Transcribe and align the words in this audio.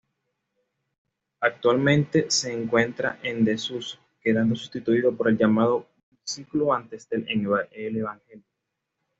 Actualmente 1.41 2.25
se 2.31 2.51
encuentra 2.51 3.19
en 3.21 3.45
desuso 3.45 3.99
quedando 4.19 4.55
sustituido 4.55 5.15
por 5.15 5.29
el 5.29 5.37
llamado 5.37 5.85
"versículo 6.09 6.73
antes 6.73 7.07
del 7.07 7.27
Evangelio". 7.71 8.09